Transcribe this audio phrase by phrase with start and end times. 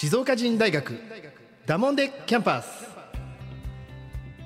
[0.00, 0.96] 静岡人大学
[1.66, 2.86] ダモンデキャンパス。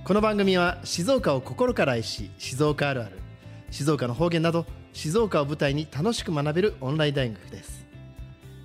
[0.03, 3.19] この番組は静岡を心から愛し静岡あるある
[3.71, 7.85] 静岡の方言など静岡を舞台に楽しく学べるオンライン大学です。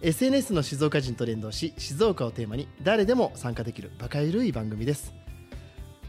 [0.02, 5.14] SNS の静岡人と連動し静岡をテーマに誰でも参加できるバカゆるい番組です。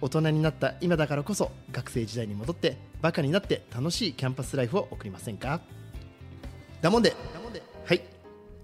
[0.00, 5.60] 大人になった今だからこそ学生時代に戻ってバカになって楽しいキャンパスライフを送りませんか？
[6.80, 7.16] だもんで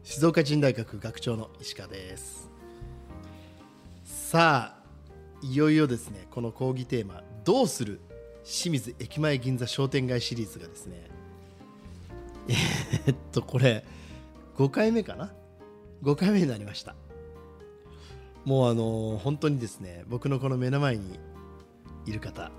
[0.04, 2.50] 静岡人大学学長の石川です。
[4.04, 4.78] さあ
[5.40, 8.00] いよいよですねこの講義テーマ「どうする
[8.44, 11.08] 清水駅前銀座商店街」シリーズがですね。
[13.06, 13.82] えっとこれ
[14.58, 15.32] 5回目かな
[16.02, 16.94] ？5回目になりました。
[18.44, 21.18] もうあの本当にですね僕のこの目の前に
[22.04, 22.52] いる方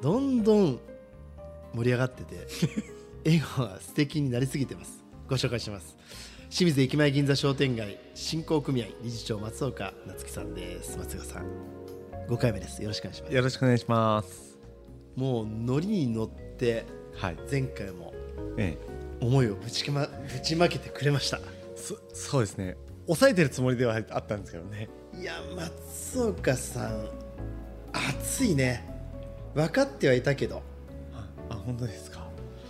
[0.00, 0.80] どんどん
[1.74, 2.46] 盛り上がってて
[3.22, 5.01] 笑顔が素敵になりすぎてます。
[5.28, 5.96] ご紹介します
[6.50, 11.46] 清水駅前銀座商店街振興組合理事長松岡夏樹さんです松岡さん
[12.28, 14.58] 5回目ですよろしくお願いしますよろしくお願いします。
[15.16, 16.84] もうノリに乗って
[17.16, 17.36] はい。
[17.50, 18.14] 前回も
[18.56, 18.78] え
[19.20, 21.40] 思いをぶちまぶちまけてくれましたえ、
[21.76, 22.76] そそうですね。
[23.06, 24.88] 抑えてるつもりではあったんですけどね。
[25.18, 27.08] いや松岡さん
[27.92, 28.88] 熱いね
[29.54, 30.62] 分かってはいたけど
[31.14, 32.26] あ、あ本当ですか？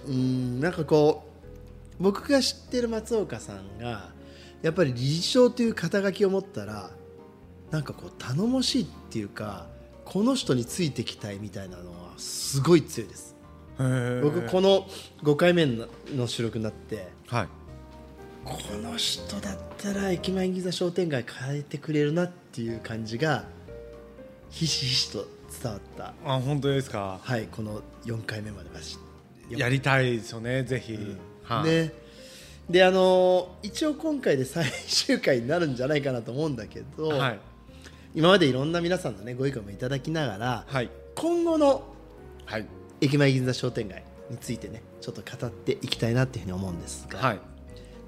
[0.06, 1.31] うーんなんかこう
[2.02, 4.10] 僕が知ってる松岡さんが
[4.60, 6.90] やっぱり理事長という肩書きを持ったら
[7.70, 9.66] なんかこう頼もしいっていうか
[10.04, 13.34] この人についてきたいみたいなのはすごい強いです
[13.78, 14.86] 僕僕この
[15.22, 17.48] 5回目の収録になってはい。
[18.44, 23.44] この人だったら駅前銀座商店街変えてくれるなっていう感じが
[24.50, 25.26] ひしひしと
[25.62, 27.20] 伝わったあ本当ですか？
[27.22, 28.98] はいこの4回目までまし
[29.48, 30.64] やりたいですよね。
[30.64, 30.98] ぜひ。
[31.44, 31.64] はい。
[31.64, 31.92] ね
[32.70, 37.38] であのー一応今回で最終回になるんじゃないかなと思うんだけど、はい。
[38.14, 40.90] 今までいろんな皆さんの、ね、ご意見もいただきながらはい。
[41.14, 41.82] 今後の
[42.46, 42.66] はい。
[43.00, 47.40] 駅前銀座商店街についてねちょっと語っていきたいなっていうふうに思うんですが、はい。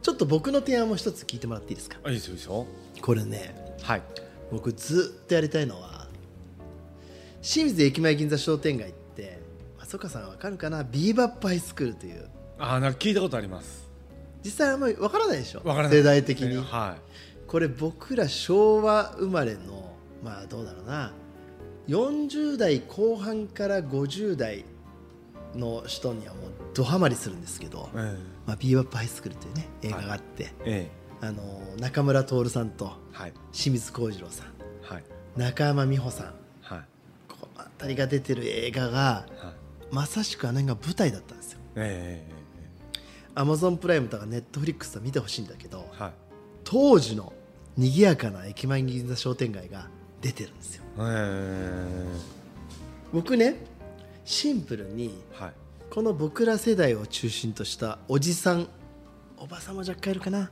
[0.02, 1.98] ちょっと僕の提案も一つ聞いてもらっていいですか？
[2.04, 2.66] あいいですよ。
[3.00, 4.02] これねはい。
[4.52, 6.06] 僕ずっとやりたいのは
[7.42, 9.40] 清水駅前銀座商店街って
[9.78, 10.84] 松岡さんわかるかな？
[10.84, 12.28] ビーバップハイスクールという
[12.58, 13.83] あなんか聞いたことあります。
[14.44, 15.62] 実際あんまりわからないでしょ？
[15.64, 15.96] わからない。
[15.96, 16.96] 世代的に、は
[17.46, 21.12] これ僕ら昭和生まれのまあどうだろうな
[21.88, 24.64] 40代後半から50代
[25.54, 28.16] の人にはもうドハマりするんですけどい。、え
[28.46, 30.90] まあ、ビーバップハイスクールというね映画があって、え。
[30.90, 30.90] え
[31.20, 32.92] あの中村徹さんと。
[33.52, 34.46] 清水幸次郎さん
[34.82, 35.04] はい。
[35.36, 36.80] 中山美穂さんはい。
[37.28, 39.50] この辺りが出てる映画がは
[39.90, 39.94] い。
[39.94, 42.43] まさしくあの辺が舞台だったんですよええ
[43.34, 46.02] アマゾンプライムとかネットフリックスとか見てほしいんだけどえ。
[46.02, 46.12] はい。
[46.64, 47.32] 当時の
[47.76, 49.88] 賑やかな駅前銀座商店街が
[50.20, 52.06] 出てるんですよえ
[53.12, 53.56] 僕ね
[54.24, 55.42] シンプルにえ。
[55.42, 55.52] はい。
[55.90, 58.68] この僕ら世代を中心としたおじさん
[59.36, 60.50] おばさんも若干いるかな、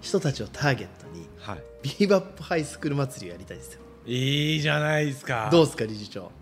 [0.00, 1.62] 人たちをターゲットにはい。
[1.82, 5.48] ビーバップハイスクール祭りをやりたいんですよいいじゃないですか。
[5.52, 6.32] どうですか理事長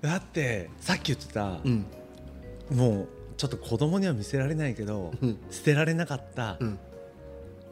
[0.00, 1.86] だってさっき言ってた、うん
[2.70, 5.38] もうちょっと子供には見せられないけど、うん。
[5.50, 6.78] 捨てられなかった、うん。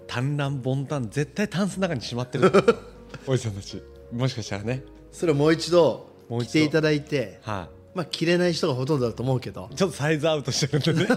[0.06, 2.52] 単乱ボンタン絶対タンスの中にしまってる。
[3.26, 3.82] おじさんたち
[4.12, 4.84] もしかしたらね。
[5.10, 6.50] それをもう一度もう一度。
[6.50, 9.68] 着ていただいてはまあ着れない人がほとんどだと思うけど。
[9.72, 11.10] い、ちょっとサイズアウトしてるんでね。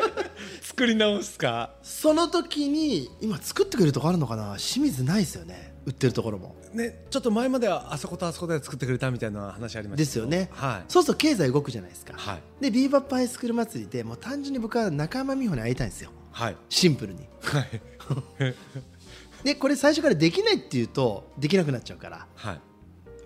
[0.62, 1.74] 作り直すか。
[1.82, 4.56] その時に今作ってくれるとこあるのかな？
[4.56, 6.54] 清水ないですよね売ってるところも。
[6.72, 10.48] ねちょっと前まではあそことあそこで作ってくれたみたいな話ありましたですよね。
[10.52, 10.84] はい。
[10.88, 12.40] そうすると経済動くじゃないですか、はい。
[12.60, 16.10] でビーバップハイスクール祭りでもう単純に僕は中山美穂に会いたいんですよ。
[16.32, 16.56] はい。
[16.68, 17.26] シンプルに。
[17.42, 18.54] はい。
[19.44, 22.60] でこれ最初からできないっていうとできなくなっちゃうからはい。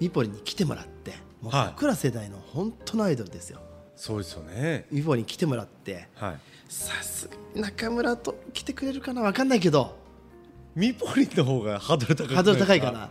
[0.00, 1.66] ミポリに来てもらってもうはい。
[1.70, 3.60] 僕ら世代の本当のアイドルですよ。
[3.96, 4.86] そうですよね。
[4.90, 6.38] ミポリに来てもらってはい。
[6.68, 9.96] さすがに中村と来てくれるかな分かんないけど
[10.74, 13.10] ミポリンの方がハードル高いハードル高いかな。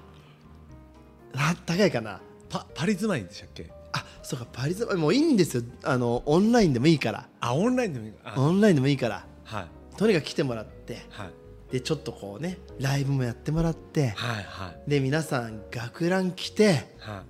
[1.35, 2.19] あ高いかな。
[2.49, 3.71] パパリ住まいでしたっけ？
[3.93, 5.63] あそうかパリズもういいんですよ。
[5.83, 7.27] あのオンラインでもいいから。
[7.39, 8.33] あオンラインでもいいあ。
[8.39, 9.25] オンラインでもいいから。
[9.43, 9.97] はい。
[9.97, 11.05] とにかく来てもらって。
[11.09, 11.29] はい。
[11.71, 14.09] でちょっとこうねライブもやってもらって。
[14.09, 14.89] はいはい。
[14.89, 17.23] で皆さん学ラン来ては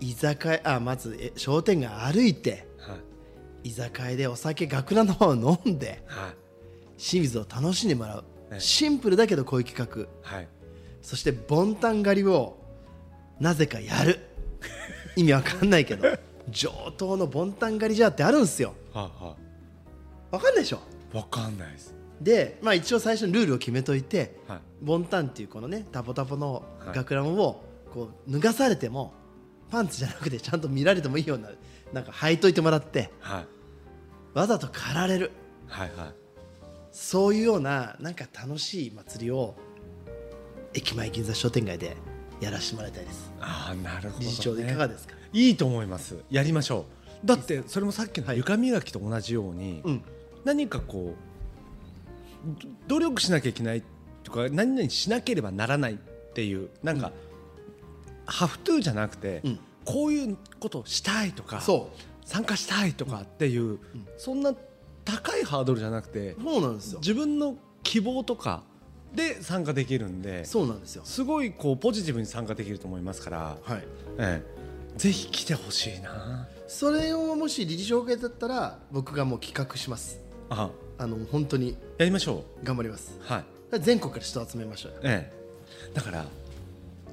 [0.00, 0.10] い。
[0.10, 2.96] 居酒屋あまずえ商店街歩いては
[3.64, 3.68] い。
[3.68, 6.34] 居酒屋でお酒学ランの方を飲んではい。
[6.96, 8.24] 清水を楽しんでもらう。
[8.24, 10.28] ええシンプルだけどこういう企画。
[10.28, 10.48] はい。
[11.02, 12.58] そしてボンタン狩りを
[13.38, 14.20] なぜかやる。
[15.16, 16.08] 意味わかんないけど。
[16.48, 18.74] 上等のボンタン狩りじゃってあるんですよ。
[18.92, 19.36] はいは
[20.32, 20.80] わかんないでしょ？
[21.12, 21.94] いわかんないです。
[22.20, 24.60] で、まあ、一応最初にルールを決めといてはい。
[24.82, 26.96] ボンタンっていうこのねタポタポのはい。
[26.96, 27.62] 学ランを
[27.94, 29.14] こう脱がされても
[29.70, 31.50] パンツじゃなくてちゃんと見られてもいいような
[31.92, 33.46] なんか履いといてもらってはい。
[34.34, 35.30] わざと狩られる。
[35.66, 36.14] はいはい
[36.92, 39.54] そういうようななんか楽しい祭りを
[40.74, 41.96] 駅前銀座商店街で
[42.40, 43.32] やらせてもらいたいです。
[43.40, 46.16] ああなるほど、ね、理事長でいかがですか、いいと思います。
[46.30, 46.86] やりましょ
[47.24, 47.26] う。
[47.26, 50.02] だってそれもさっきの床磨きと同じように、うん。
[50.44, 53.82] 何かこうど努力しなきゃいけない
[54.24, 55.96] とか何々しなければならないっ
[56.32, 57.12] ていうなんか、
[58.24, 59.58] ハフトゥーじゃなくて、うん。
[59.84, 61.90] こういうことしたいとかそ
[62.24, 63.78] 参加したいとかっていう、
[64.16, 64.54] そんな
[65.04, 67.00] 高いハードルじゃなくてうそうなんですよ。
[67.00, 68.62] 自分の希望とか
[69.14, 71.02] で参加できるんでそうなんですよ。
[71.04, 73.84] すごいこうポジティブに参加できると思いますから、はい。
[74.18, 76.48] ええ、ぜひ来てほしいな。
[76.68, 80.20] それをもし理事長がだったら僕がもう企画します。
[80.50, 81.76] ああの本当に。
[81.98, 83.18] やりましょ頑張ります。
[83.20, 83.80] うはい。
[83.80, 84.98] 全国から人を集めましょうよ。
[85.02, 86.24] ええ、だから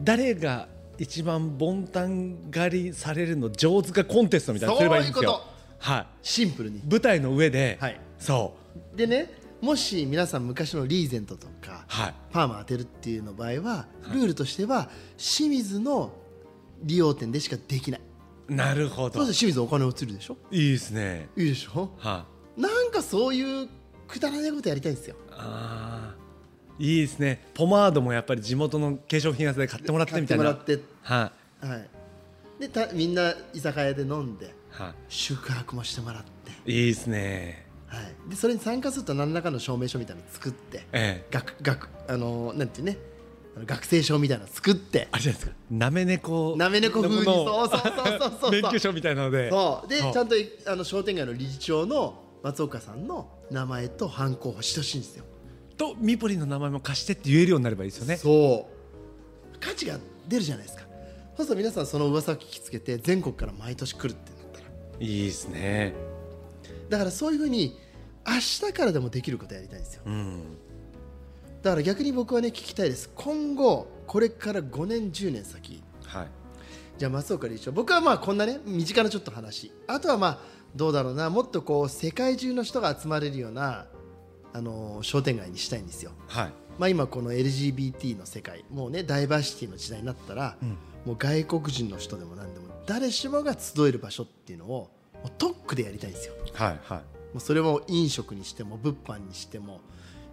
[0.04, 0.68] 誰が
[1.00, 5.30] 一番ボンタン狩りされるの上手かコンテストみたいなのすればいいんですよ。
[5.30, 6.08] そういうこはい。
[6.22, 6.82] シンプルに。
[6.90, 8.00] 舞台の上で、はい。
[8.18, 8.56] そ
[8.96, 9.32] でね
[9.62, 12.14] もし皆さん昔のリーゼントとかうはい。
[12.32, 16.12] パーマ当てるっていうの場合はルールとしては清水の
[16.84, 18.02] 利用店でしかできない。
[18.48, 19.16] なるほど。
[19.16, 20.38] そうすると清水お金落ちるでしょ？
[20.52, 21.30] いいですね。
[21.36, 21.92] いいでしょ？
[21.98, 22.26] は
[22.58, 22.62] い。
[22.62, 23.68] なんかそういう
[24.08, 25.16] くだらないことやりたいんですよ。
[25.32, 26.16] ああ
[26.80, 27.48] いいですね。
[27.56, 30.44] ポマードもやっぱり地元の化粧品屋さんで買ってもらって買っみたいな。
[30.44, 30.84] てもらって。
[31.02, 31.32] は
[31.62, 31.90] はい。
[32.60, 34.82] でたみんな居酒屋で飲んでい。
[34.82, 37.68] は宿泊もしてもらって、いいいですね。
[37.88, 41.28] はい、でそれに参加すると何らかの証明書みたいなの作ってええ。
[41.32, 42.98] 学学あのなんていうね
[43.66, 45.08] 学生証みたいなの作って。
[45.12, 45.58] あれじゃないですか。
[45.72, 47.26] なめ猫なめ猫風に。
[47.26, 48.52] のそうそうそうそうそう。
[48.62, 49.50] 免許証みたいなので。
[49.50, 49.88] そう。
[49.88, 50.36] でちゃんと
[50.68, 55.26] あの商店街の理事長の松岡さんの名前とハンコを欲してほしいんですよ。
[55.78, 58.18] とミポリンの名前も貸してって言えるようになればいいですよね。
[58.18, 59.60] そう。
[59.60, 59.98] 価値が
[60.28, 60.84] 出るじゃないですか。
[61.36, 64.32] そうすると皆さんその噂を聞きつけて全国から毎年来るって
[65.00, 65.94] いいですね。
[66.90, 67.78] だからそういうふうに
[68.28, 70.02] 明日からでもできることやりたいんですよ。
[70.06, 70.58] うん。
[71.62, 73.10] だから逆に僕はね聞きたいです。
[73.16, 75.84] 今後これから5年10年先。
[76.06, 76.28] はい。
[76.98, 79.72] じゃあ松岡理事長僕はまあこんなね身近なちょっと話。
[79.88, 80.40] あとはまあ
[80.76, 81.30] どうだろうな。
[81.30, 83.86] もっとこう世界中の人が集まれるような
[84.54, 86.12] あの商店街にしたいんですよ。
[86.28, 86.54] はい。
[86.78, 90.78] まあ、今この LGBT の世界もうねダイバーシティの時代になったら、ん。
[91.06, 94.90] もう外国人の人でも何でも誰しもが集える場所っていうのをも
[95.26, 96.34] う特区でやりたいんですよ。
[96.36, 97.02] もはいはい。
[97.36, 99.82] うそれも飲食にしても物販にしても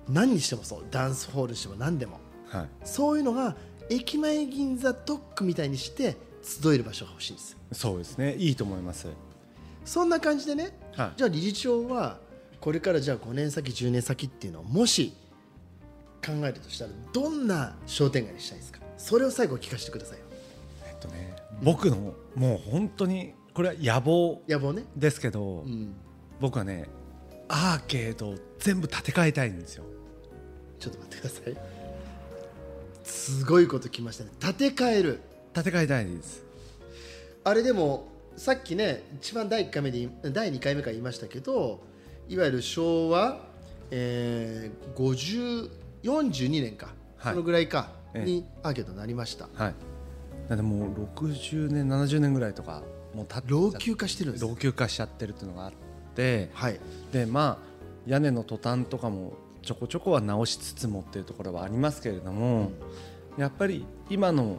[0.08, 0.84] 何にしてもそう。
[0.90, 2.20] ダンスホールにしても何でも。
[2.48, 2.68] はい。
[2.84, 3.56] そういうのが
[3.90, 7.56] 駅前銀座特区みたいにして集える場所が欲しいんです。
[7.72, 8.36] そうですね。
[8.36, 9.08] いいと思います。
[9.84, 11.12] そんな感じでねはい。
[11.16, 12.18] じゃあ理事長は
[12.60, 15.12] これからじゃあ5年先10年先っていうのをもし
[16.24, 18.80] 考えるとしたらどんな商店街にしたいですか？
[18.96, 20.24] それを最後聞かせてくださいよ。
[20.86, 24.84] えっとね僕のもう本当にこれは野望野望ね。
[24.96, 25.94] ですけど、うん。
[26.40, 26.88] 僕はね
[27.48, 29.84] アーケードを全部建て替えたいんですよ。
[30.78, 31.56] ちょっと待ってください。
[33.05, 34.31] すごいこときましたね。
[34.40, 35.20] 建て替える。
[35.52, 36.44] 建て替えたいです。
[37.44, 41.81] あれでもさっきね一番第1回目で第2回目から言いましたけど
[42.29, 43.38] いわゆる昭和、
[43.90, 45.70] えー、50
[46.02, 47.32] 42年か、はい。
[47.32, 47.93] そのぐらいか。
[48.14, 48.24] ええ。
[48.24, 49.48] にアーケードになりました。
[49.55, 49.94] はい
[50.48, 52.82] なんでもう60年70年ぐらいとか
[53.15, 54.44] もう経っちゃ老朽化してるんです。
[54.44, 55.72] 老朽化しちゃってるっていうのがあっ
[56.15, 56.81] てはい。
[57.13, 57.74] でまあ
[58.06, 62.70] 屋根のトタンとかもちょこちょこは直しつつもっていうところはありますけれども、
[63.39, 64.58] やっぱり今の、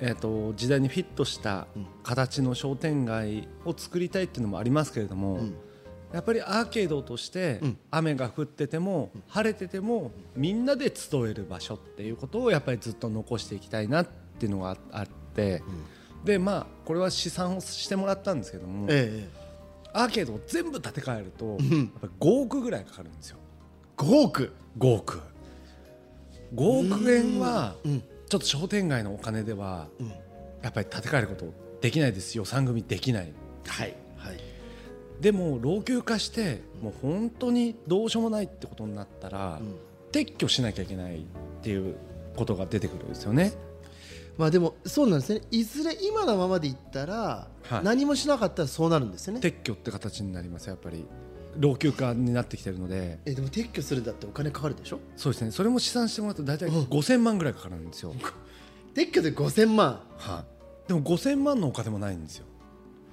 [0.00, 1.86] えー、と時代にフィットしたうん。
[2.02, 5.54] 形の商店街を作りたいっていうのもありますけれども、うん。
[6.12, 7.78] やっぱりアーケードとしてうん。
[7.90, 15.62] 雨が降ってても晴れててもみんなで集える場所っていうことをやっぱりずっと残していきたいなっていうのがあって
[16.24, 19.28] でまあこれは試算をしてもらったんですけどもえ
[19.92, 21.78] アーケードを全部建て替えるとえうん。
[21.78, 23.38] やっぱり5億ぐらいかかるんですよ。
[23.96, 25.20] 5億？5億。
[26.54, 28.00] 5億円はうん。
[28.00, 30.08] ちょっと商店街のお金ではうん。
[30.62, 32.36] やっぱり建て替えることできないです。
[32.36, 33.32] 予算組できない。
[33.66, 33.94] はい。
[34.16, 34.40] はい。
[35.20, 39.76] でも老朽化してもう本当にどうしようもないってことになったら、うん。
[40.12, 41.22] 撤去しなきゃいけないっ
[41.62, 41.96] ていう
[42.36, 43.52] ことが出てくるんですよね。
[44.38, 45.42] まあでもそうなんですね。
[45.50, 47.84] いずれ今のままでいったら、はい。
[47.84, 49.40] 何もしなかったらそうなるんですよね。
[49.40, 51.04] 撤去って形になりますやっぱり。
[51.58, 53.18] 老朽化になってきてるので。
[53.24, 55.00] えでも撤去するんだってお金かかるでしょ？
[55.16, 55.50] そうですね。
[55.50, 56.82] それも試算してもらうと大体うん。
[56.84, 58.14] 5000万ぐらいかかるんですよ、
[58.94, 60.00] 撤去で5000万。
[60.16, 60.44] は
[60.86, 62.46] い、でも5000万のお金もないんですよ。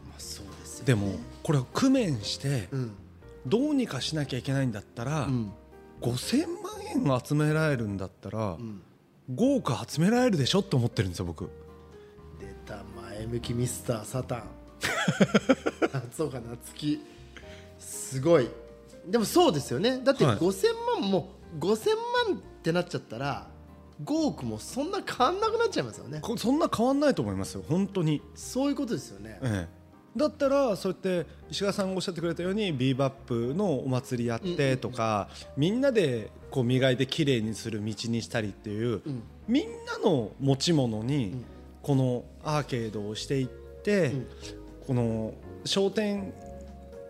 [0.08, 2.92] まあそうですよ、ね、でもこれを工面してうん。
[3.48, 5.52] どうにかしなきゃいけないんだったら、うん。
[6.02, 8.82] 5000万円集められるんだったらうん
[9.32, 11.50] 5億集められるでしょって思ってるんですよ僕。
[12.40, 14.44] 出た前向きミスターサタン。
[15.92, 17.02] 夏岡夏樹。
[17.80, 18.50] すごい。
[19.08, 20.00] でもそうですよね。
[20.04, 20.38] だってはい。
[20.38, 21.30] 5000万も
[21.60, 21.90] 5000
[22.28, 23.48] 万ってなっちゃったら
[24.04, 26.20] 5億もそんな変わんなくなっちゃいますよね。
[26.22, 29.40] こそんな変わんないと思いますよ本当に、そういうことですよね。
[29.42, 29.85] ええ、
[30.16, 39.24] だったらそうやって石川さんがおっしゃってくれたようにビーバップのお祭りやってとか、みんなでこう磨いてきれいにする道にしたりっていう、うん。
[39.48, 41.46] みんなの持ち物にん。
[41.82, 44.28] このアーケードをしていって、ん。
[44.88, 45.34] この
[45.66, 46.34] 商店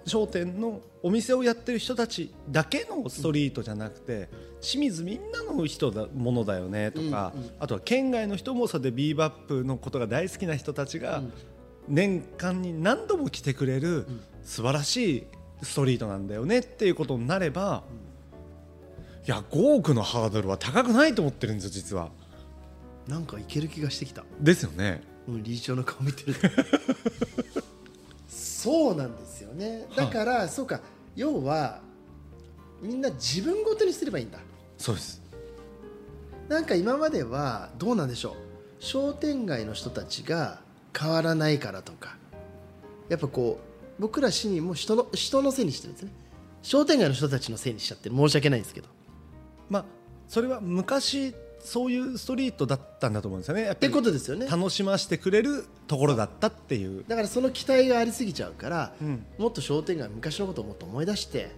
[0.05, 4.29] 商店のお店をやってる人たちだけのストリートじゃなくて、
[4.61, 11.33] 清水みんなの人だものだよねとか、あとは県外の人もそれでビーバップのことが大好きな人たちがうん
[11.87, 14.07] 年間に何度も来てくれる
[14.43, 15.27] 素晴らしい
[15.61, 17.83] ストリートなんだよねっていうことになれば、
[19.27, 22.09] いや5億のハードルは高くないと思ってるんですよ実は。
[23.07, 24.23] なんかいける気がしてきた。
[24.39, 25.01] ですよね。
[25.27, 26.47] うん理事長の顔見てると。
[28.29, 29.87] そうなんですよね。
[29.95, 30.81] だから、そうか。
[31.15, 31.81] 要は
[32.81, 34.39] みんな自分ごとにすればいいんだ。
[34.77, 35.21] そうです。
[36.47, 38.33] なんか今まではどうなんでしょう。
[38.79, 40.61] 商店街の人たちが
[40.97, 42.17] 変わらないからとか。
[43.09, 46.11] やっぱこう僕ら市民も人の人のせいにしてるんですね。
[46.61, 48.87] 商店街の人たちのせいにしちゃってる申し訳ないんですけど。
[49.69, 49.85] まあ
[50.27, 53.71] それは昔そういうストリートだったんだと思うんですよね。
[53.71, 54.47] ってことですよね。
[54.47, 57.03] 楽しませてくれるところだったっていう。
[57.07, 59.25] だからその期待がありすぎちゃうから、うん。
[59.37, 61.51] もっと商店街昔のことをもっと思い出して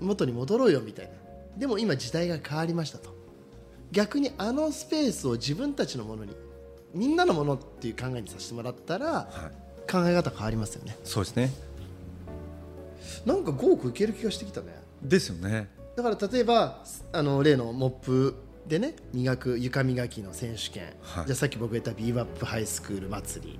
[0.00, 1.12] 元に戻ろうよみたいな。
[1.58, 3.14] でも今時代が変わりましたと。
[3.92, 6.34] 逆にあのスペースを自分たちのものに
[6.94, 9.50] みんなのものっていう考えにさせてもらったらは
[9.88, 9.90] い。
[9.90, 11.50] 考え方変わりますよねそうですね。
[13.26, 14.68] なんか5億いける気がしてきたね
[15.02, 15.68] ですよね。
[15.96, 18.36] だから例えばあの例のモップ
[18.68, 23.58] でね磨く床磨きの選手権、はいじゃあさっき僕が言ったビーバップハイスクール祭り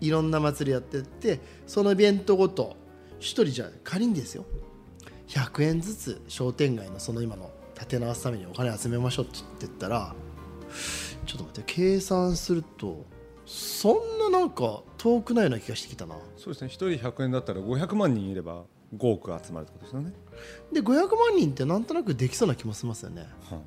[0.00, 2.76] いろんな祭りやってってそのイベントごと
[3.18, 4.44] 1人じゃ仮にですよ
[5.28, 10.14] 100円ずつ商店街のその今の立て直すためにお金集めましょうって言ってったら
[11.24, 13.04] ちょっと待って計算すると
[13.46, 16.68] そんななんか遠くないような気がしてきたなそうですね。
[16.68, 18.64] 一人100円だったら500万人いれば
[18.96, 20.12] 5億集まるってことですよね。
[20.72, 23.60] で500万人ってなんとなくできそうな気もしますよねはい。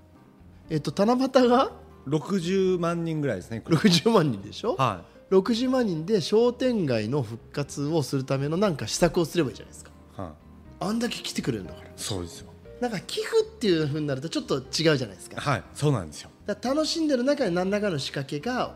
[0.72, 1.72] えっと七夕が
[2.08, 3.62] ？60万人ぐらいですね。
[3.66, 10.22] 60万人でしょ、は60万人で商店街の復活をするためのなんか施策をすればいいじゃないですかい。
[10.22, 10.32] はい。
[10.80, 12.52] あんだけ来てくれるんだからそうですよ。
[12.80, 15.64] なんか寄付っていう風になるとちょっと違うじゃないですかはい。
[15.74, 16.30] そうなんですよ。
[16.48, 18.76] ら楽しんでる中に何らかの仕掛けが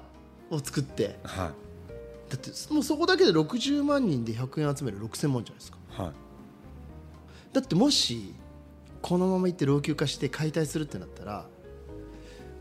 [0.49, 1.51] を作っては
[2.29, 6.01] だってもうそこだけで60万人で100円集める6000万じゃないですかい。
[6.01, 6.11] はい。
[7.53, 8.33] だってもし
[9.01, 11.45] このままいって老朽化して解体するってなったら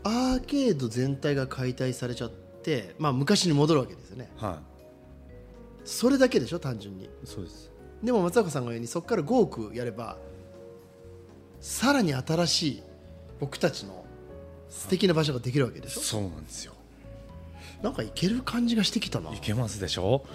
[0.03, 4.59] アーケード全体が解体されちゃってまあ昔に戻るわけですよねは
[5.85, 7.09] それだけでしょ単純にい。
[7.25, 7.71] そうです。
[8.03, 10.17] でも松岡さんが言うようにそこから5億やれば
[11.59, 12.83] さらに新しい
[13.39, 14.00] 僕たちの
[14.71, 16.01] 素敵な場所ができるわけでしょ？
[16.01, 16.73] そうなんですよ。
[17.83, 19.31] なんかいける感じがしてきたな。
[19.31, 20.25] いけますでしょ？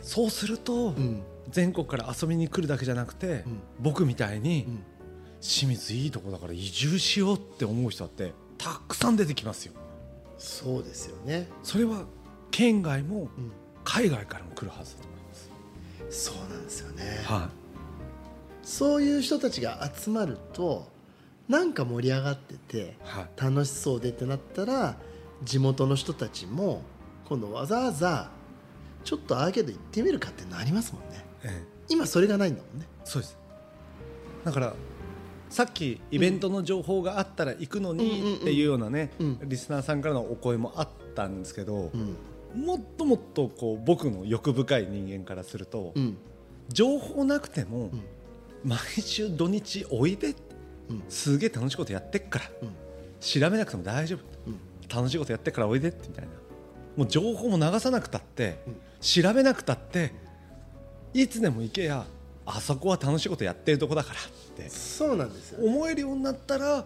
[0.00, 1.22] そうすると、うん。
[1.50, 3.60] 全国から遊びに来るだけじゃなくて、うん。
[3.80, 4.84] 僕みたいに、ん。
[5.40, 9.74] 清水いいとこだから移住しようって思う人だってたくさん出てきますよ。
[10.38, 11.48] そうですよね。
[11.62, 12.04] それは
[12.50, 13.52] 県外もうん。
[13.84, 15.50] 海外からも来るはずだと思います、
[16.10, 17.20] そうなんですよね。
[17.24, 17.50] は
[18.62, 20.86] そういう人たちが集まると
[21.52, 22.96] なんか盛り上がってて
[23.36, 24.96] 楽しそうでってなったら
[25.42, 26.82] 地元の人たちも
[27.26, 28.30] 今度わざわざ
[29.04, 31.24] ちょっとアーケード行ってみるかってなりますもんね。
[31.44, 31.66] ええ。
[31.90, 32.86] 今それがないんだもんね。
[33.04, 33.36] そうです。
[34.44, 34.74] だから
[35.50, 39.38] さっきイベントの情報があったら行くのにっていうようなね、うん。
[39.42, 42.64] リスナーさんからのお声もあったんですけどう、ん。
[42.64, 46.16] もっともっとこう僕の欲深い人間からすると、うん。
[46.70, 48.02] 情報なくても、うん。
[48.64, 50.34] 毎週土日おいでうん
[51.08, 52.44] すげえ楽しいことやってっから。
[52.62, 52.68] うん。
[53.20, 54.20] 調べなくても大丈夫。
[54.46, 54.58] うん。
[54.88, 56.30] 楽しいことやってっからおいでってみたいな。
[56.96, 58.76] もう情報も流さなくたって、うん。
[59.00, 60.12] 調べなくたって
[61.14, 62.06] いつでも行けや
[62.46, 64.22] あそこは楽しいことやってるとこだからっ
[64.56, 64.68] て。
[64.68, 65.58] そうなんですよ。
[65.58, 66.84] ね思えるようになったら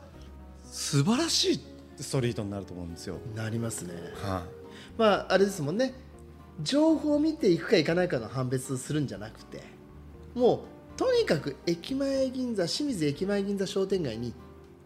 [0.71, 1.61] 素晴らしい
[1.99, 3.19] ストリートになると思うんですよ。
[3.35, 3.95] なりますね。
[4.15, 4.45] は
[4.99, 5.95] まああれですもんね。
[6.63, 9.63] 情報を見ていくか行かないかの判別するんじゃなくて
[10.35, 10.61] もう
[10.97, 14.33] とにかく駅前銀座清水駅前銀座商店街に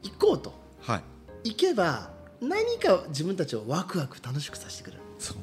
[0.03, 0.51] 行こうと。
[0.51, 0.53] い、
[0.91, 1.03] は
[1.45, 5.03] い、行けば何か自分たちをワクワク楽しくさせてくれる。
[5.19, 5.37] そう。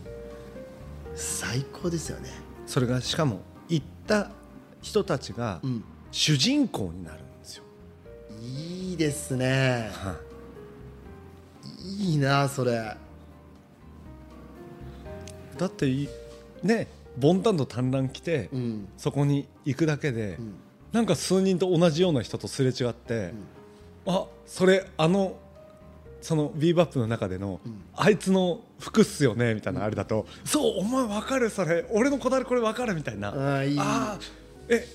[1.15, 2.29] 最高ですよね。
[2.65, 4.29] それがしかも行った
[4.81, 5.83] 人たちがうん。
[6.11, 7.63] 主人公になるんですよ。
[8.41, 9.91] いいいですね。
[11.83, 12.15] い。
[12.15, 12.97] いなそれ。
[15.57, 16.07] だってい
[16.63, 18.87] ねボンタンと単乱来て、うん。
[18.97, 20.53] そこに行くだけで、ん。
[20.91, 23.33] なんか数人と同じような人とすれ違って、
[24.05, 25.37] あそれあの
[26.21, 27.59] そのビーバップの中での、
[27.95, 33.29] あいつの服っすよねみたいなあれだと、そうお前わかるそれ俺のこだわりこれわかるみたいな。
[33.29, 33.77] あーいい。
[33.79, 34.87] あーえ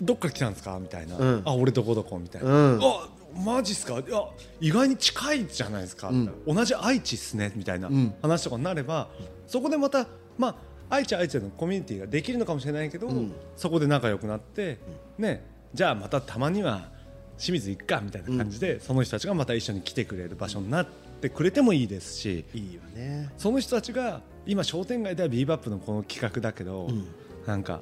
[0.00, 0.78] どっから来たんですか？
[0.80, 1.42] みたいな、うん。
[1.44, 2.18] あ俺どこどこ？
[2.18, 2.80] みたいな、うん。
[2.82, 3.98] あマジっすか？
[3.98, 4.24] いや
[4.60, 6.32] 意外に近いじゃないですか、ん。
[6.46, 8.14] 同じ愛知っすねみたいなうん。
[8.22, 9.08] 話とかになれば、
[9.46, 10.06] そこでまた
[10.38, 10.54] まあ
[10.92, 13.32] 愛知は愛知でのコミュニティができるのかもしれないけど、ん。
[13.56, 14.78] そこで仲良くなって、
[15.18, 16.90] ねじゃあまたたまには
[17.38, 20.86] 清水行くかみたいな感じで、その人たちがまた一緒に来てくれる場所になっ
[21.22, 23.32] てくれてもいいですしいいよね。
[23.38, 27.06] その人たちが今商店街ではビーバップのこの企画だけど、ん。
[27.46, 27.80] なんか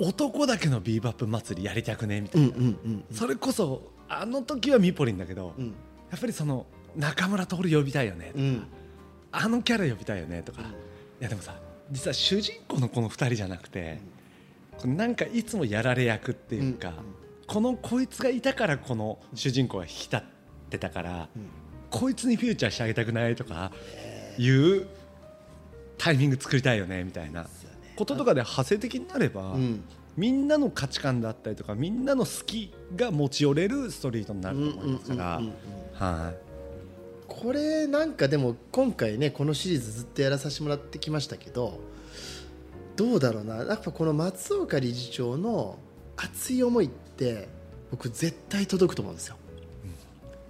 [0.00, 5.66] 男だけのビーバップ祭りやりたくねみたいな、うんうんうんそれこそあの時はミポリンだけど、うん。
[5.66, 5.72] や
[6.16, 8.66] っぱりその中村徹呼びたいよねとか、うん。
[9.30, 10.64] あのキャラ呼びたいよねとか、い
[11.20, 11.54] やでもさ
[11.90, 13.98] 実は主人公のこの2人じゃなくて、
[14.78, 16.94] このなんかいつもやられ役っていうか、
[17.46, 20.22] このこいつがいたからこの主人公が引き立っ
[20.70, 21.28] てたから、
[21.90, 23.70] こいつにフューチャーしてあげたくないとか
[24.38, 24.86] いう
[25.98, 27.46] タイミング作りたいよねみたいな
[27.96, 29.84] こととかで派生的になれば、うん。
[30.16, 35.54] みんなの価値観だったりとかみんなの好きが持ち寄れるストリートになると思いますから、うんうんうん。
[35.92, 36.36] はい。
[37.26, 41.80] これなんかでも今回ねこのシリーズずっとやらさせてもらってきましたけど
[42.96, 43.56] どうだろうな。
[43.56, 45.78] やっぱこの松岡理事長の
[46.16, 47.48] 熱い思いって
[47.90, 49.36] 僕絶対届くと思うんですよ。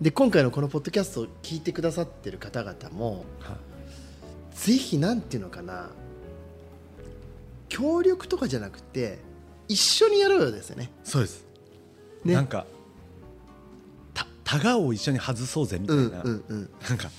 [0.01, 3.75] で今回のこのポッドキャストを聞いてくださってる方々もはい。
[4.57, 5.91] ぜひなんていうのかな
[7.69, 9.19] 協力とかじゃなくて
[9.69, 10.91] 一緒にやろうよですよね。
[11.03, 11.45] そうです、
[12.25, 12.35] ね。
[12.35, 12.74] なんかた
[14.45, 16.71] タガを一緒に外そうぜみたいな、うんうんうん。
[16.89, 17.11] なんか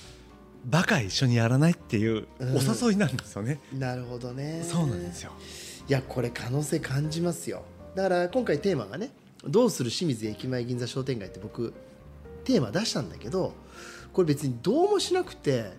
[0.64, 2.56] バカ一緒にやらないっていううん。
[2.56, 4.64] お誘いなんですよね、なるほどね。
[4.64, 5.32] そうなんですよ。
[5.88, 7.62] いやこれ可能性感じますよ。
[7.94, 9.10] だから今回テーマがね
[9.46, 11.72] 「どうする清水駅前銀座商店街」って僕
[12.44, 13.54] テーマ出したんだけど
[14.12, 15.72] これ別にどうもしなくて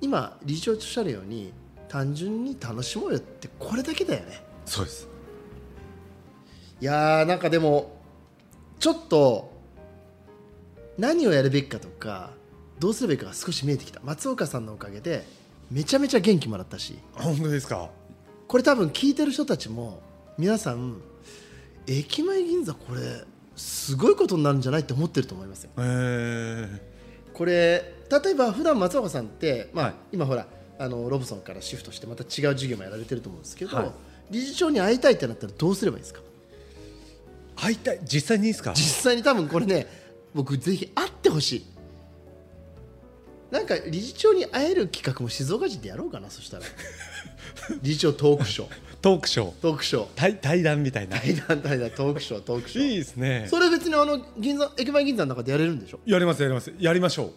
[0.00, 1.52] 今理事長とおっしゃるように
[1.88, 4.42] 単純に楽しもうよってこれだけだよね。
[4.66, 5.08] そうです。
[6.80, 7.96] いやーなんかでも
[8.78, 9.57] ちょっと
[10.98, 12.30] 何をやるべきかとか
[12.80, 14.00] どうすればいいかが少し見えてきた。
[14.02, 15.24] 松岡さんのおかげで
[15.70, 16.98] めちゃめちゃ元気もらったし。
[17.14, 17.90] 本当ですか？
[18.46, 20.02] これ多分聞いてる人たちも
[20.36, 21.00] 皆さん
[21.86, 23.00] 駅前銀座これ
[23.56, 25.70] すごいことになるんじゃないって思ってると思いますよ。
[25.78, 26.80] えー、
[27.32, 29.94] これ例えば普段松岡さんって、まあはい。
[30.12, 30.46] 今ほら
[30.78, 33.90] あのロブソンからシフトしてまた違う授業もやられてると思うんですけど、はい。
[34.30, 36.20] 理事長に会いたいってなったらどうすればいいですか？
[37.56, 38.00] 会いたい？
[38.04, 38.72] 実際にいいですか？
[38.74, 39.86] 実際に多分これね
[40.34, 41.66] 僕ぜひ会ってほしい。
[43.50, 46.64] なんか理事長に会える企画も静岡人でやろうかなそしたら。
[47.82, 48.70] 理事長トークショー。
[49.00, 49.52] トークショー。
[49.62, 50.06] トークショー。
[50.14, 51.18] 対対談みたいな。
[51.18, 51.90] 対談対談。
[51.90, 52.86] トークショートークショー。
[52.86, 53.46] いいですね。
[53.48, 56.00] それ別にあの銀座駅前銀座の中でやれるんでしょ？
[56.04, 56.72] やりますやります。
[56.78, 57.32] やりましょ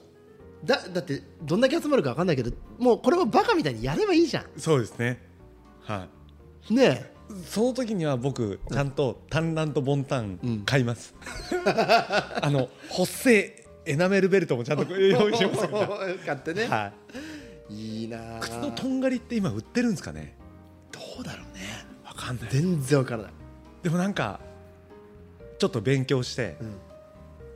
[0.66, 5.20] だだってどんだけ集まるか分かんないけどもうこれもバカみたいにやればいいじゃうそうですね。
[5.80, 6.08] は
[6.70, 6.74] い。
[6.74, 7.11] んね
[7.48, 11.14] その時には僕ちゃんと単乱とボンタン買います、
[11.66, 16.92] あの補正エナメルベルトもちゃんと 用意しますから、え 買ってね、は
[17.70, 18.02] い。
[18.02, 18.40] い、いなあ。
[18.40, 20.36] 靴のとんがりって今売ってるんですかね？
[20.92, 21.62] どうだろうね。
[22.06, 22.50] わかんない。
[22.52, 23.32] 全然分からない、
[23.84, 24.40] でもなんか
[25.58, 26.76] ちょっと勉強して、うん。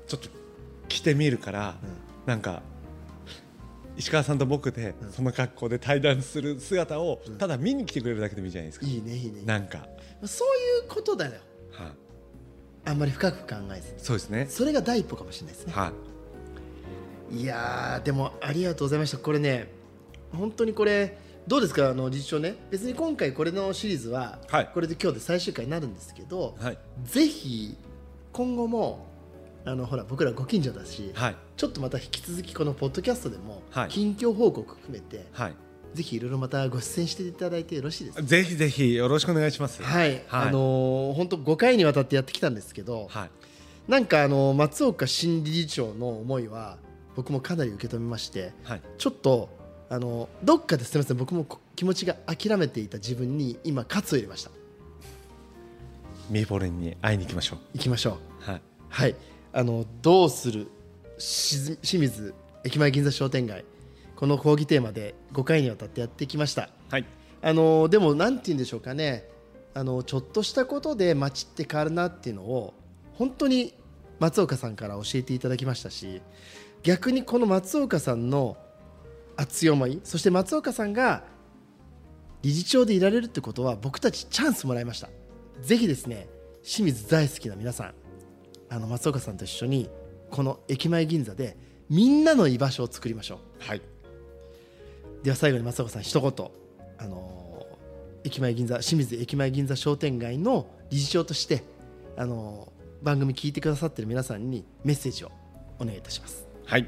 [0.08, 0.30] ちょっと
[0.88, 1.76] 着てみるから、
[2.26, 2.62] なんか
[3.98, 9.42] 石川さんと僕でその格好で対談する姿をただ見に来てくれるだけでもいいじゃないですか、いいねいいね。
[9.46, 9.88] なんか、
[10.26, 11.32] そういうことだよ。
[11.72, 11.88] はい。
[12.88, 14.46] あんまり深く考えずそうですね。
[14.50, 15.74] それが第一歩かもしれないですね。
[15.74, 15.92] は
[17.32, 17.38] い。
[17.38, 19.18] いやーでもありがとうございました。
[19.18, 19.68] これね
[20.32, 21.90] 本当にこれどうですか？
[21.90, 22.56] あの理事長ね。
[22.70, 24.70] 別に今回これのシリーズははい。
[24.74, 26.78] これで今日で最終回になるんですけど、はい。
[27.06, 27.76] ぜひ
[28.32, 29.08] 今後も
[29.66, 31.36] あのほら僕らご近所だし、はい。
[31.58, 33.90] ちょっとまた引き続きこのポッドキャストでもはい。
[33.90, 35.56] 近況報告含めて、はい。
[35.94, 38.24] ぜひいろいろまたご出演していただいてよろしいですか？
[38.24, 39.82] ぜひぜひよろしくお願いします。
[39.82, 40.24] はい、はい。
[40.30, 43.30] あのー本当5回にわたってやってきたんですけど、はい。
[43.88, 46.78] なんかあの松岡新理事長の思いは
[47.16, 48.82] 僕もかなり受け止めましてはい。
[48.98, 49.50] ちょっと
[49.90, 54.52] あのどっかですみません僕もこ気持ちが諦めていた自分に今喝を入れました。
[56.30, 58.14] ミーポレンに会いに行きましょ行きましょう
[58.48, 58.52] う。
[58.52, 58.62] はい。
[58.90, 59.16] はい
[59.58, 60.68] あのどうする？
[61.18, 63.64] 清水駅前銀座商店街。
[64.18, 66.70] この講義テーマで5回にわたってやってきました。
[66.90, 67.06] はい。
[67.42, 69.30] あのでもなんて言うんでしょうかね。
[69.74, 72.74] あのちょっとしたことで街って変わるなっていうのを
[73.14, 73.74] 本当に
[74.20, 76.22] 松岡さんから教えていただきましたし
[76.84, 78.56] 逆にこの松岡さんの
[79.36, 81.24] 熱い思いそして松岡さんが
[82.42, 85.10] 理事長でいられるってことは僕たちチャンスもらいました。
[85.62, 86.28] ぜひですね
[86.64, 87.94] 清水大好きな皆さん
[88.70, 89.90] あの松岡さんと一緒に
[90.32, 91.58] この駅前銀座で
[91.90, 93.40] みんなの居場所を作りましょう。
[93.60, 93.82] はい。
[95.24, 96.52] では最後に松岡さん一言。
[96.98, 97.68] あの
[98.24, 101.64] 駅前銀座清水駅前銀座商店街の理事長として
[102.18, 102.72] あの
[103.04, 105.32] 番組聞いてくださってる皆さんにメッセージを
[105.80, 106.48] お願いいたします。
[106.66, 106.88] はい、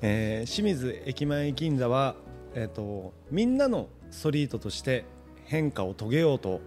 [0.00, 2.14] えー清水駅前銀座は、
[2.54, 5.04] えー、とみんなのストリートとして
[5.44, 6.60] 変化を遂げようと,、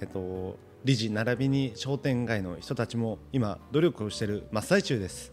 [0.00, 5.32] えー、と理事並びに商店街の人たちも今努力をしている真っ最中です。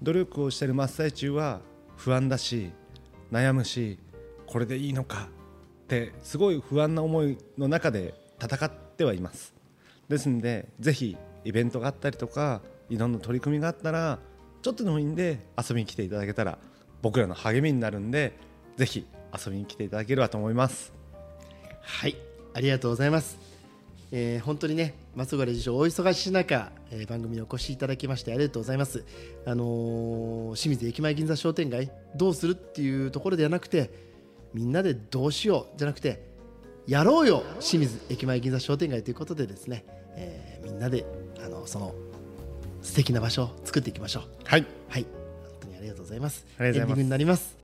[0.00, 1.60] 努力をしている真っ最中は
[1.98, 2.72] 不安だし
[3.30, 3.98] 悩むし
[4.46, 5.28] これでいいのか
[5.82, 9.52] ってすごい不安な思いの中で戦ってはいます。
[10.08, 14.18] ですのでぜひイベントがあったりとかいろんな取り組みがあったら
[14.62, 16.56] ちょっとでもいいんで遊びに来ていただけたら
[17.02, 18.32] 僕らの励みになるんで
[18.78, 20.94] ぜひ遊びに来ていただければと思います。
[21.82, 22.16] はい
[22.54, 23.38] ありがとうございます、
[24.12, 29.04] えー本当にね松岡理事長お忙しい中、えー番組にお越しいただきましてありがとうございます。
[29.46, 33.90] あのー清水駅前銀座商店街どうするっていうところではなくて
[34.52, 36.22] みんなでどうしようじゃなくて
[36.86, 39.84] やろうよ清水駅前銀座商店街ということでですね、
[40.16, 41.04] えーみんなで
[41.44, 41.94] あのその
[42.82, 44.22] 素敵な場所を作っていきましょう。
[44.44, 44.66] はい。
[44.88, 45.04] はい。
[45.04, 46.46] 本当にありがとうございます。
[46.58, 47.56] ありがとうございます。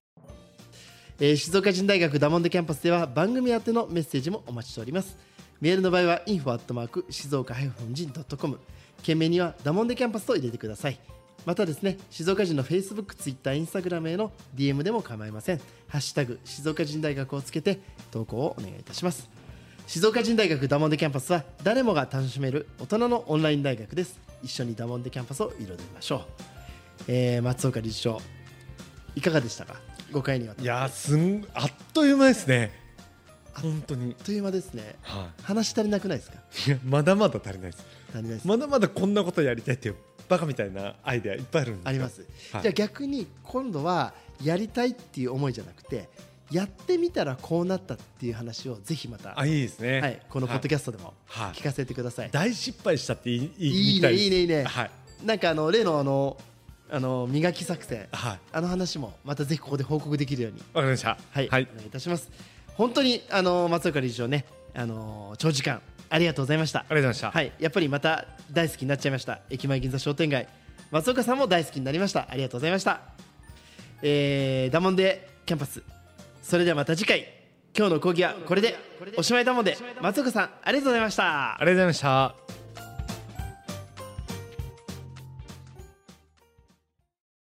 [1.21, 5.19] えー静岡人大学ダモンデキャンパスでは番組宛てのメッセージもお待ちしております
[5.61, 7.55] メールの場合は info@ 静岡
[7.93, 8.59] 人 .com
[9.03, 10.99] 件名にはダモンデキャンパスと入れてください。
[11.47, 15.59] またですね静岡人の Facebook、Twitter、Instagram への DM でも構いません。
[15.89, 19.29] ハッシュタグ静岡人大学をつけて投稿をお願いいたします。
[19.87, 24.21] 静岡人大学ダモンデキャンパスは誰もが楽しめる大人のオンライン大学です。
[24.43, 26.21] 一緒にダモンデキャンパスを彩りましょう、
[27.09, 28.19] えー松岡理事長
[29.15, 29.75] いかがでしたか
[30.13, 32.71] ？5回にわたっていやすんあっという間ですね。
[33.55, 34.15] 本当に。
[34.19, 34.97] あっという間ですね。
[35.03, 36.39] は話足りなくないですか？
[36.67, 37.85] いいやまだまだ足りないです。
[38.13, 39.97] 足りないです、まだまだこんなことやりたいっていう
[40.29, 41.89] バカみたいなアイデアいっぱいあるんですよ。
[41.89, 42.21] あります、
[42.53, 42.63] はい。
[42.63, 46.09] じゃあ逆に今度はやりたいっていう思いじゃなくて
[46.51, 50.01] やってみたらこうなったっていう話をぜひまた、あいいですね。
[50.01, 51.53] はい、このポッドキャストでもはい。
[51.53, 54.65] 聞かせてください、大失敗したっていいいいいねいいねいいね。
[54.65, 54.91] はい。
[55.25, 56.37] なんかあの例のあの
[56.93, 58.09] あの磨き作戦。
[58.11, 58.39] はい。
[58.53, 60.59] あの話もまたぜひここで報告できるように。
[60.73, 61.17] わかりました。
[61.31, 61.69] はい、はい。
[61.73, 62.29] お願いいたします
[62.75, 65.81] 本当にあの松岡理事長ねあの長時間
[66.11, 66.81] ありがとうございました。
[66.81, 67.31] ありがとうございました。
[67.31, 69.41] はい、やっぱりまた大好きになっちゃいました。
[69.49, 70.49] 駅前銀座商店街。
[70.91, 72.27] 松岡さんも大好きになりました。
[72.29, 73.01] ありがとうございました。
[74.03, 75.83] えー、ダモンデキャンパス。
[76.43, 77.27] それではまた次回。
[77.77, 78.77] 今日の講義はこれで。
[79.17, 79.79] おしまいだもんで。
[80.01, 81.55] 松岡さんありがとうございました。
[81.55, 82.60] ありがとうございました